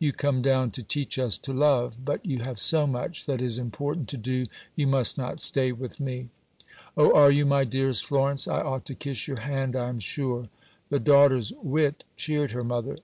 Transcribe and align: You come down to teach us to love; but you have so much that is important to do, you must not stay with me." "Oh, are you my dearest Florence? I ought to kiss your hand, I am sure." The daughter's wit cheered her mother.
You 0.00 0.12
come 0.12 0.42
down 0.42 0.72
to 0.72 0.82
teach 0.82 1.16
us 1.16 1.38
to 1.38 1.52
love; 1.52 2.04
but 2.04 2.26
you 2.26 2.40
have 2.40 2.58
so 2.58 2.88
much 2.88 3.24
that 3.26 3.40
is 3.40 3.56
important 3.56 4.08
to 4.08 4.16
do, 4.16 4.46
you 4.74 4.88
must 4.88 5.16
not 5.16 5.40
stay 5.40 5.70
with 5.70 6.00
me." 6.00 6.28
"Oh, 6.96 7.14
are 7.14 7.30
you 7.30 7.46
my 7.46 7.62
dearest 7.62 8.04
Florence? 8.04 8.48
I 8.48 8.62
ought 8.62 8.84
to 8.86 8.96
kiss 8.96 9.28
your 9.28 9.38
hand, 9.42 9.76
I 9.76 9.88
am 9.88 10.00
sure." 10.00 10.48
The 10.90 10.98
daughter's 10.98 11.52
wit 11.62 12.02
cheered 12.16 12.50
her 12.50 12.64
mother. 12.64 12.94